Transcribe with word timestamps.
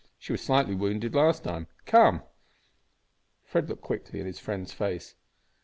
She 0.17 0.33
was 0.33 0.41
slightly 0.41 0.73
wounded 0.73 1.13
last 1.13 1.43
time. 1.43 1.67
Come!" 1.85 2.23
Fred 3.43 3.69
looked 3.69 3.83
quickly 3.83 4.19
in 4.19 4.25
his 4.25 4.39
friend's 4.39 4.73
face. 4.73 5.13